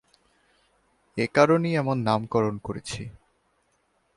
[1.17, 3.01] এ কারণেই এমন নামকরণ করেছি।